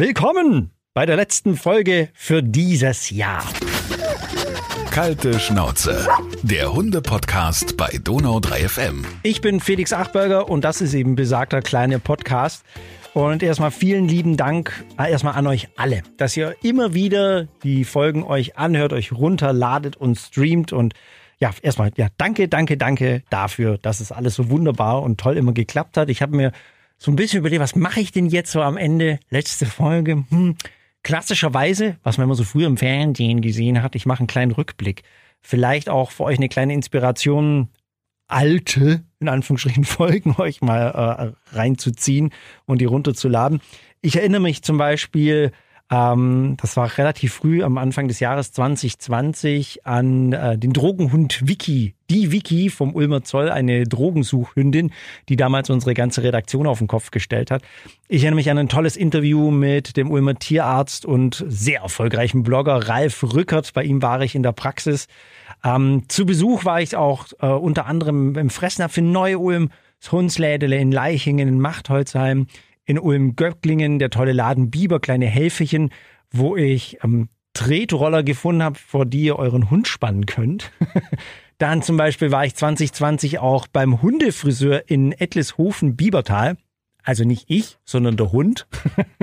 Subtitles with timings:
[0.00, 3.42] Willkommen bei der letzten Folge für dieses Jahr.
[4.92, 6.06] Kalte Schnauze,
[6.44, 9.04] der Hunde-Podcast bei Donau 3 FM.
[9.24, 12.64] Ich bin Felix Achberger und das ist eben besagter kleine Podcast.
[13.12, 17.84] Und erstmal vielen lieben Dank äh, erstmal an euch alle, dass ihr immer wieder die
[17.84, 20.94] Folgen euch anhört, euch runterladet und streamt und
[21.40, 25.52] ja, erstmal, ja, danke, danke, danke dafür, dass es alles so wunderbar und toll immer
[25.52, 26.08] geklappt hat.
[26.08, 26.52] Ich habe mir
[26.98, 29.20] so ein bisschen überlegt, was mache ich denn jetzt so am Ende?
[29.30, 30.24] Letzte Folge.
[30.30, 30.56] Hm,
[31.02, 35.04] klassischerweise, was man immer so früher im Fernsehen gesehen hat, ich mache einen kleinen Rückblick.
[35.40, 37.68] Vielleicht auch für euch eine kleine Inspiration,
[38.26, 42.30] alte, in Anführungsstrichen, Folgen euch mal äh, reinzuziehen
[42.66, 43.60] und die runterzuladen.
[44.00, 45.52] Ich erinnere mich zum Beispiel
[45.90, 51.94] ähm, das war relativ früh am Anfang des Jahres 2020 an äh, den Drogenhund Vicky.
[52.10, 54.92] Die Vicky vom Ulmer Zoll, eine Drogensuchhündin,
[55.28, 57.62] die damals unsere ganze Redaktion auf den Kopf gestellt hat.
[58.06, 62.88] Ich erinnere mich an ein tolles Interview mit dem Ulmer Tierarzt und sehr erfolgreichen Blogger
[62.88, 63.72] Ralf Rückert.
[63.72, 65.06] Bei ihm war ich in der Praxis.
[65.64, 70.76] Ähm, zu Besuch war ich auch äh, unter anderem im Fressnapf in Neu-Ulm, das Hundslädele
[70.76, 72.46] in Leichingen, in Machtholzheim
[72.88, 75.90] in Ulm-Göcklingen, der tolle Laden Biber, kleine Helferchen,
[76.30, 80.72] wo ich ähm, Tretroller gefunden habe, vor die ihr euren Hund spannen könnt.
[81.58, 86.56] Dann zum Beispiel war ich 2020 auch beim Hundefriseur in Etlishofen-Biebertal
[87.04, 88.66] also nicht ich, sondern der Hund.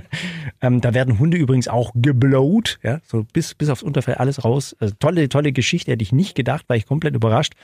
[0.60, 4.76] ähm, da werden Hunde übrigens auch geblowt, ja, so bis, bis aufs Unterfell alles raus.
[4.78, 7.54] Also tolle, tolle Geschichte, hätte ich nicht gedacht, war ich komplett überrascht.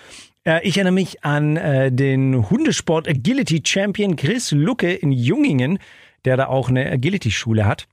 [0.44, 5.78] Äh, ich erinnere mich an äh, den Hundesport Agility Champion Chris Lucke in Jungingen,
[6.24, 7.86] der da auch eine Agility-Schule hat.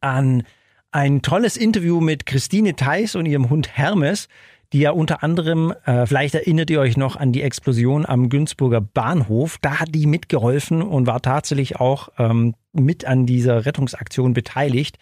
[0.00, 0.44] An
[0.92, 4.28] ein tolles Interview mit Christine Theis und ihrem Hund Hermes
[4.72, 8.80] die ja unter anderem, äh, vielleicht erinnert ihr euch noch an die Explosion am Günzburger
[8.80, 14.98] Bahnhof, da hat die mitgeholfen und war tatsächlich auch ähm, mit an dieser Rettungsaktion beteiligt.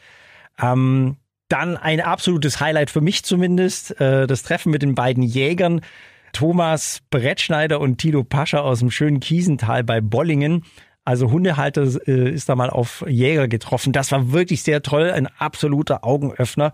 [0.60, 1.16] Ähm,
[1.48, 5.82] dann ein absolutes Highlight für mich zumindest, äh, das Treffen mit den beiden Jägern.
[6.32, 10.64] Thomas Brettschneider und Tilo Pascha aus dem schönen Kiesental bei Bollingen.
[11.04, 13.92] Also Hundehalter äh, ist da mal auf Jäger getroffen.
[13.92, 16.72] Das war wirklich sehr toll, ein absoluter Augenöffner.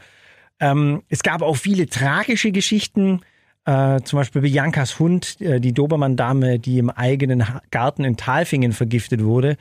[0.61, 3.21] Ähm, es gab auch viele tragische Geschichten.
[3.65, 9.23] Äh, zum Beispiel Biancas Hund, äh, die Dobermann-Dame, die im eigenen Garten in Talfingen vergiftet
[9.23, 9.57] wurde.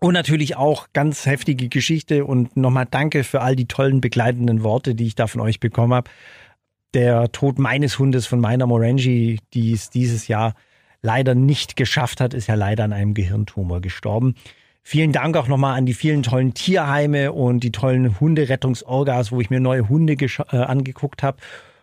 [0.00, 4.94] Und natürlich auch ganz heftige Geschichte und nochmal danke für all die tollen begleitenden Worte,
[4.94, 6.10] die ich da von euch bekommen habe.
[6.94, 10.54] Der Tod meines Hundes von meiner Morangi, die es dieses Jahr
[11.02, 14.34] leider nicht geschafft hat, ist ja leider an einem Gehirntumor gestorben.
[14.90, 19.50] Vielen Dank auch nochmal an die vielen tollen Tierheime und die tollen Hunderettungsorgas, wo ich
[19.50, 21.36] mir neue Hunde äh, angeguckt habe.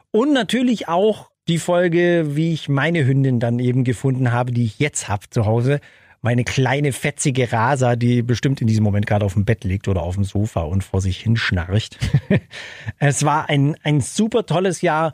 [0.09, 4.79] Und natürlich auch die Folge, wie ich meine Hündin dann eben gefunden habe, die ich
[4.79, 5.81] jetzt habe zu Hause.
[6.23, 10.01] Meine kleine fetzige Rasa, die bestimmt in diesem Moment gerade auf dem Bett liegt oder
[10.01, 11.99] auf dem Sofa und vor sich hinschnarcht.
[12.97, 15.11] es war ein, ein super tolles Jahr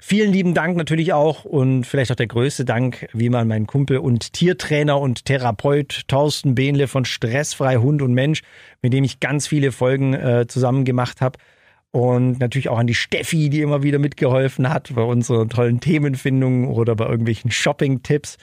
[0.00, 3.98] Vielen lieben Dank natürlich auch und vielleicht auch der größte Dank, wie man mein Kumpel
[3.98, 8.42] und Tiertrainer und Therapeut Thorsten Behnle von Stressfrei Hund und Mensch,
[8.80, 11.38] mit dem ich ganz viele Folgen äh, zusammen gemacht habe.
[11.90, 16.68] Und natürlich auch an die Steffi, die immer wieder mitgeholfen hat bei unseren tollen Themenfindungen
[16.68, 18.36] oder bei irgendwelchen Shopping-Tipps.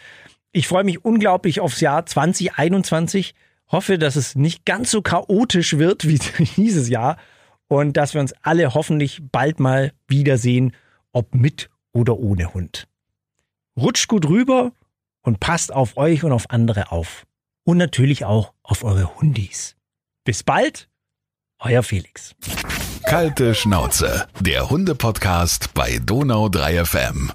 [0.51, 3.33] Ich freue mich unglaublich aufs Jahr 2021.
[3.71, 6.19] Hoffe, dass es nicht ganz so chaotisch wird wie
[6.57, 7.17] dieses Jahr
[7.69, 10.73] und dass wir uns alle hoffentlich bald mal wiedersehen
[11.15, 12.87] ob mit oder ohne Hund.
[13.77, 14.73] Rutscht gut rüber
[15.21, 17.25] und passt auf euch und auf andere auf.
[17.63, 19.75] Und natürlich auch auf eure Hundis.
[20.23, 20.87] Bis bald,
[21.59, 22.35] euer Felix.
[23.05, 27.31] Kalte Schnauze, der Hunde-Podcast bei Donau 3 FM.